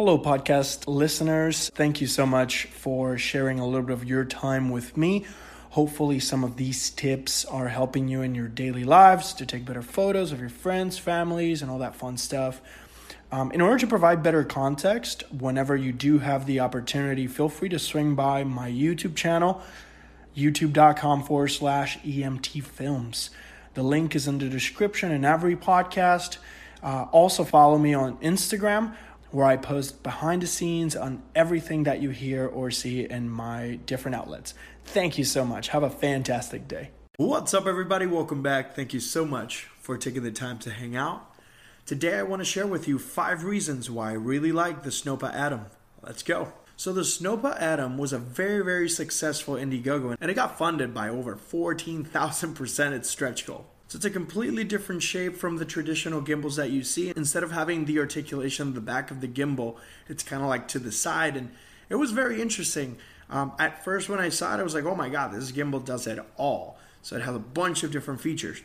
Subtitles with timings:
[0.00, 1.70] Hello, podcast listeners.
[1.74, 5.26] Thank you so much for sharing a little bit of your time with me.
[5.72, 9.82] Hopefully, some of these tips are helping you in your daily lives to take better
[9.82, 12.62] photos of your friends, families, and all that fun stuff.
[13.30, 17.68] Um, in order to provide better context, whenever you do have the opportunity, feel free
[17.68, 19.60] to swing by my YouTube channel,
[20.34, 23.28] youtube.com forward slash EMT films.
[23.74, 26.38] The link is in the description in every podcast.
[26.82, 28.94] Uh, also, follow me on Instagram
[29.30, 33.78] where I post behind the scenes on everything that you hear or see in my
[33.86, 34.54] different outlets.
[34.84, 35.68] Thank you so much.
[35.68, 36.90] Have a fantastic day.
[37.16, 38.06] What's up, everybody?
[38.06, 38.74] Welcome back.
[38.74, 41.30] Thank you so much for taking the time to hang out.
[41.86, 45.34] Today, I want to share with you five reasons why I really like the Snoppa
[45.34, 45.66] Atom.
[46.02, 46.52] Let's go.
[46.76, 51.08] So, the Snoppa Atom was a very, very successful Indiegogo, and it got funded by
[51.08, 53.66] over 14,000% its stretch goal.
[53.90, 57.12] So it's a completely different shape from the traditional gimbals that you see.
[57.16, 60.68] Instead of having the articulation of the back of the gimbal, it's kind of like
[60.68, 61.36] to the side.
[61.36, 61.50] And
[61.88, 62.98] it was very interesting.
[63.28, 65.84] Um, at first, when I saw it, I was like, oh my God, this gimbal
[65.84, 66.78] does it all.
[67.02, 68.62] So it has a bunch of different features.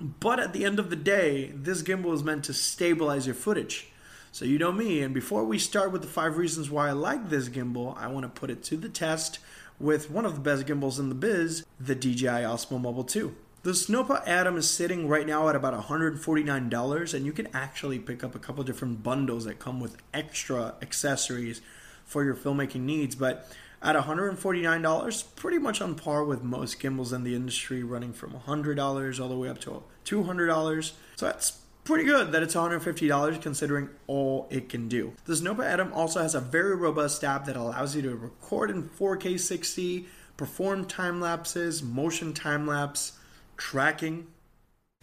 [0.00, 3.88] But at the end of the day, this gimbal is meant to stabilize your footage.
[4.32, 7.28] So you know me, and before we start with the five reasons why I like
[7.28, 9.40] this gimbal, I want to put it to the test
[9.78, 13.36] with one of the best gimbals in the biz, the DJI Osmo Mobile 2.
[13.64, 18.22] The Snoppa Atom is sitting right now at about $149, and you can actually pick
[18.22, 21.62] up a couple different bundles that come with extra accessories
[22.04, 23.14] for your filmmaking needs.
[23.14, 28.34] But at $149, pretty much on par with most gimbals in the industry, running from
[28.46, 30.92] $100 all the way up to $200.
[31.16, 35.14] So that's pretty good that it's $150 considering all it can do.
[35.24, 38.90] The Snoppa Atom also has a very robust app that allows you to record in
[38.90, 43.12] 4K 60, perform time lapses, motion time lapse
[43.56, 44.26] tracking,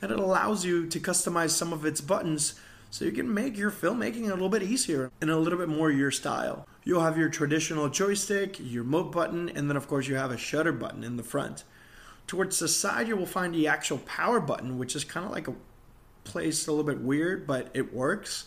[0.02, 2.56] and it allows you to customize some of its buttons
[2.90, 5.90] so you can make your filmmaking a little bit easier and a little bit more
[5.90, 6.68] your style.
[6.84, 10.38] You'll have your traditional joystick, your mode button, and then of course you have a
[10.38, 11.64] shutter button in the front.
[12.28, 15.48] Towards the side, you will find the actual power button, which is kind of like
[15.48, 15.56] a
[16.24, 18.46] placed a little bit weird, but it works.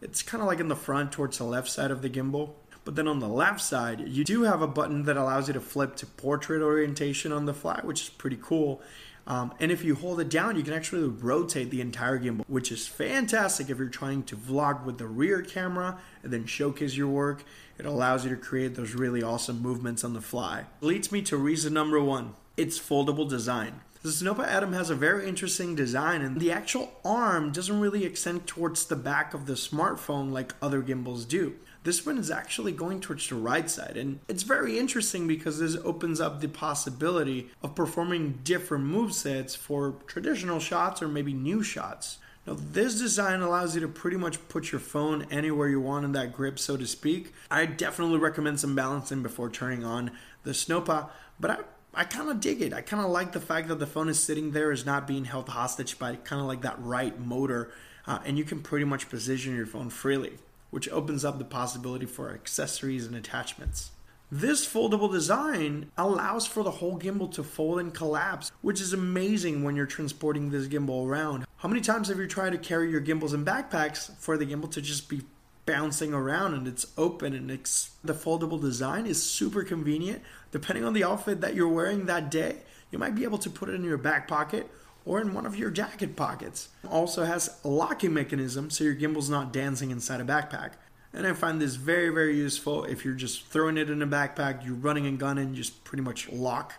[0.00, 2.50] It's kind of like in the front towards the left side of the gimbal.
[2.84, 5.60] But then on the left side, you do have a button that allows you to
[5.60, 8.80] flip to portrait orientation on the fly, which is pretty cool.
[9.26, 12.70] Um, and if you hold it down, you can actually rotate the entire gimbal, which
[12.70, 17.08] is fantastic if you're trying to vlog with the rear camera and then showcase your
[17.08, 17.44] work.
[17.78, 20.66] It allows you to create those really awesome movements on the fly.
[20.80, 23.80] Leads me to reason number one its foldable design.
[24.06, 28.46] The Snoppa Atom has a very interesting design, and the actual arm doesn't really extend
[28.46, 31.56] towards the back of the smartphone like other gimbals do.
[31.82, 35.74] This one is actually going towards the right side, and it's very interesting because this
[35.82, 41.64] opens up the possibility of performing different move sets for traditional shots or maybe new
[41.64, 42.18] shots.
[42.46, 46.12] Now, this design allows you to pretty much put your phone anywhere you want in
[46.12, 47.34] that grip, so to speak.
[47.50, 50.12] I definitely recommend some balancing before turning on
[50.44, 51.08] the Snoppa,
[51.40, 51.58] but I
[51.96, 52.72] I kind of dig it.
[52.72, 55.24] I kind of like the fact that the phone is sitting there, is not being
[55.24, 57.72] held hostage by kind of like that right motor,
[58.06, 60.38] uh, and you can pretty much position your phone freely
[60.70, 63.92] which opens up the possibility for accessories and attachments.
[64.30, 69.62] This foldable design allows for the whole gimbal to fold and collapse, which is amazing
[69.62, 71.46] when you're transporting this gimbal around.
[71.58, 74.70] How many times have you tried to carry your gimbals in backpacks for the gimbal
[74.72, 75.22] to just be
[75.66, 80.22] bouncing around and it's open and it's the foldable design is super convenient
[80.52, 82.56] depending on the outfit that you're wearing that day
[82.90, 84.70] you might be able to put it in your back pocket
[85.06, 86.68] or in one of your jacket pockets.
[86.90, 90.72] Also has a locking mechanism so your gimbal's not dancing inside a backpack.
[91.12, 94.66] And I find this very, very useful if you're just throwing it in a backpack,
[94.66, 96.74] you're running and gunning, just pretty much lock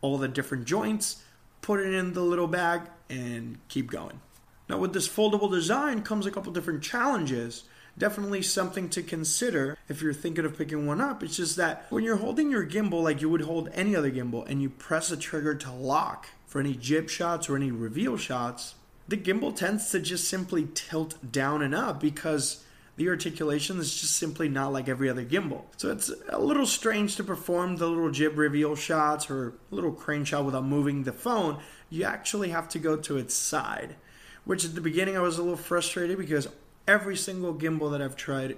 [0.00, 1.22] all the different joints,
[1.60, 4.20] put it in the little bag, and keep going.
[4.68, 7.64] Now, with this foldable design comes a couple different challenges.
[7.96, 11.22] Definitely something to consider if you're thinking of picking one up.
[11.22, 14.48] It's just that when you're holding your gimbal like you would hold any other gimbal
[14.48, 18.76] and you press the trigger to lock, for any jib shots or any reveal shots,
[19.08, 22.64] the gimbal tends to just simply tilt down and up because
[22.96, 25.62] the articulation is just simply not like every other gimbal.
[25.78, 30.24] So it's a little strange to perform the little jib reveal shots or little crane
[30.24, 31.58] shot without moving the phone.
[31.90, 33.96] You actually have to go to its side,
[34.44, 36.46] which at the beginning I was a little frustrated because
[36.86, 38.56] every single gimbal that I've tried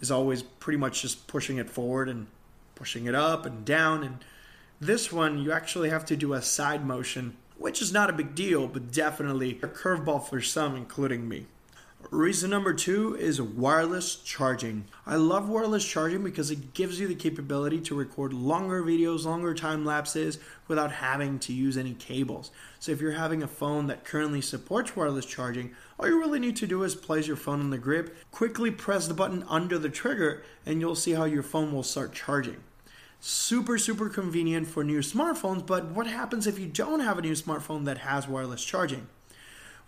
[0.00, 2.26] is always pretty much just pushing it forward and
[2.74, 4.24] pushing it up and down and
[4.80, 8.34] this one, you actually have to do a side motion, which is not a big
[8.34, 11.46] deal, but definitely a curveball for some, including me.
[12.08, 14.86] Reason number two is wireless charging.
[15.06, 19.54] I love wireless charging because it gives you the capability to record longer videos, longer
[19.54, 22.50] time lapses without having to use any cables.
[22.80, 26.56] So if you're having a phone that currently supports wireless charging, all you really need
[26.56, 29.88] to do is place your phone on the grip, quickly press the button under the
[29.88, 32.56] trigger, and you'll see how your phone will start charging.
[33.20, 37.34] Super, super convenient for new smartphones, but what happens if you don't have a new
[37.34, 39.06] smartphone that has wireless charging?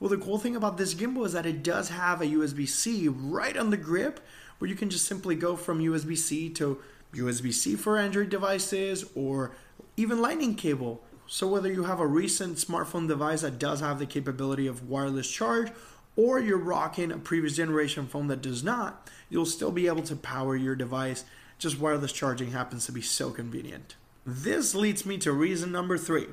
[0.03, 3.07] Well, the cool thing about this gimbal is that it does have a USB C
[3.07, 4.19] right on the grip
[4.59, 6.81] where you can just simply go from USB C to
[7.15, 9.53] USB C for Android devices or
[9.97, 11.05] even Lightning cable.
[11.29, 15.31] So, whether you have a recent smartphone device that does have the capability of wireless
[15.31, 15.71] charge
[16.17, 20.17] or you're rocking a previous generation phone that does not, you'll still be able to
[20.17, 21.25] power your device.
[21.61, 23.95] Just wireless charging happens to be so convenient.
[24.27, 26.27] This leads me to reason number three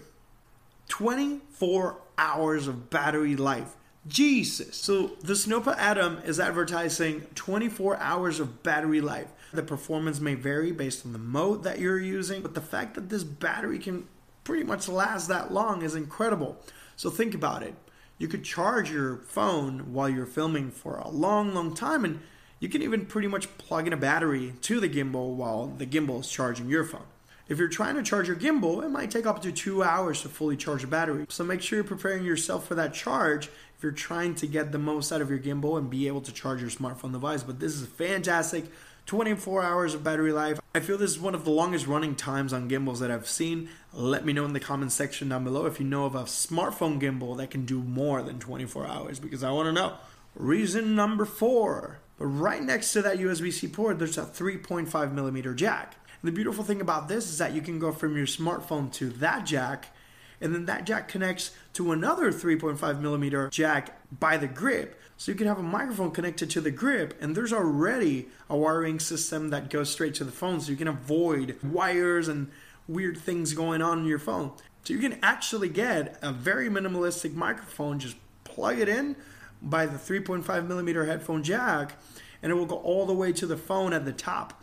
[0.90, 3.76] 24 hours of battery life.
[4.08, 4.76] Jesus.
[4.76, 9.28] So the Snoppa Atom is advertising 24 hours of battery life.
[9.54, 13.10] The performance may vary based on the mode that you're using, but the fact that
[13.10, 14.08] this battery can
[14.44, 16.58] pretty much last that long is incredible.
[16.96, 17.76] So think about it.
[18.18, 22.20] You could charge your phone while you're filming for a long, long time, and
[22.60, 26.20] you can even pretty much plug in a battery to the gimbal while the gimbal
[26.20, 27.06] is charging your phone.
[27.50, 30.30] If you're trying to charge your gimbal, it might take up to two hours to
[30.30, 31.26] fully charge the battery.
[31.30, 34.78] So make sure you're preparing yourself for that charge if you're trying to get the
[34.78, 37.42] most out of your gimbal and be able to charge your smartphone device.
[37.42, 38.66] But this is fantastic.
[39.08, 40.60] 24 hours of battery life.
[40.76, 43.70] I feel this is one of the longest running times on gimbals that I've seen.
[43.92, 47.02] Let me know in the comment section down below if you know of a smartphone
[47.02, 49.96] gimbal that can do more than 24 hours because I want to know.
[50.36, 51.98] Reason number four.
[52.20, 55.96] But right next to that USB C port, there's a 3.5 millimeter jack.
[56.22, 59.46] The beautiful thing about this is that you can go from your smartphone to that
[59.46, 59.96] jack,
[60.42, 65.00] and then that jack connects to another 3.5 millimeter jack by the grip.
[65.16, 69.00] So you can have a microphone connected to the grip, and there's already a wiring
[69.00, 72.52] system that goes straight to the phone, so you can avoid wires and
[72.88, 74.52] weird things going on in your phone.
[74.84, 79.16] So you can actually get a very minimalistic microphone, just plug it in
[79.62, 81.96] by the 3.5 millimeter headphone jack,
[82.42, 84.59] and it will go all the way to the phone at the top.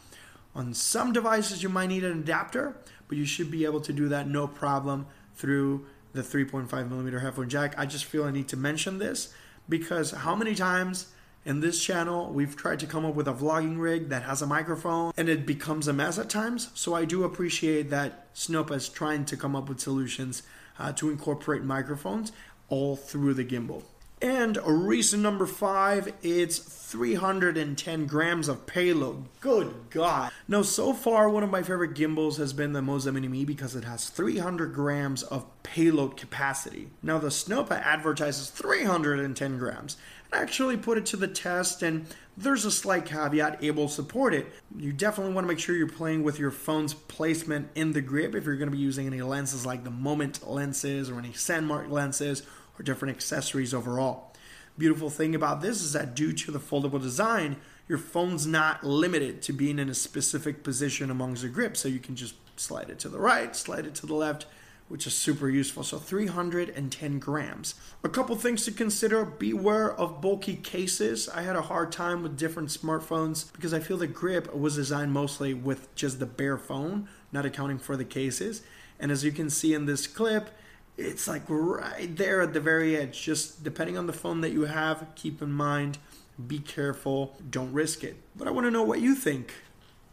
[0.57, 4.09] On some devices, you might need an adapter, but you should be able to do
[4.09, 7.75] that no problem through the 3.5 millimeter headphone jack.
[7.77, 9.35] I just feel I need to mention this
[9.69, 11.09] because how many times
[11.45, 14.47] in this channel we've tried to come up with a vlogging rig that has a
[14.47, 16.71] microphone and it becomes a mess at times.
[16.73, 20.43] So I do appreciate that Snoppa is trying to come up with solutions
[20.79, 22.33] uh, to incorporate microphones
[22.71, 23.83] all through the gimbal.
[24.23, 29.27] And a reason number five, it's 310 grams of payload.
[29.41, 30.33] Good God.
[30.49, 33.77] Now, so far, one of my favorite gimbals has been the Moza Mini Me because
[33.77, 36.89] it has 300 grams of payload capacity.
[37.03, 39.99] Now, the Snoppa advertises 310 grams.
[40.33, 42.07] I actually put it to the test, and
[42.39, 44.47] there's a slight caveat able to support it.
[44.77, 48.35] You definitely want to make sure you're playing with your phone's placement in the grip
[48.35, 51.91] if you're going to be using any lenses like the Moment lenses or any Sandmarc
[51.91, 52.43] lenses
[52.79, 54.33] or different accessories overall.
[54.79, 57.57] Beautiful thing about this is that due to the foldable design,
[57.89, 61.77] your phone's not limited to being in a specific position amongst the grip.
[61.77, 64.47] So you can just slide it to the right, slide it to the left,
[64.89, 65.83] which is super useful.
[65.83, 67.75] So 310 grams.
[68.05, 71.29] A couple things to consider beware of bulky cases.
[71.29, 75.13] I had a hard time with different smartphones because I feel the grip was designed
[75.13, 78.63] mostly with just the bare phone, not accounting for the cases.
[79.01, 80.51] And as you can see in this clip,
[80.97, 83.23] it's like right there at the very edge.
[83.23, 85.99] Just depending on the phone that you have, keep in mind,
[86.47, 88.17] be careful, don't risk it.
[88.35, 89.55] But I want to know what you think.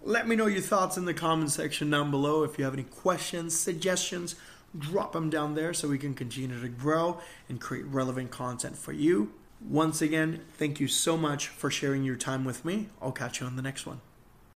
[0.01, 2.43] Let me know your thoughts in the comment section down below.
[2.43, 4.36] If you have any questions, suggestions,
[4.77, 8.91] drop them down there so we can continue to grow and create relevant content for
[8.91, 9.31] you.
[9.62, 12.89] Once again, thank you so much for sharing your time with me.
[13.01, 14.01] I'll catch you on the next one.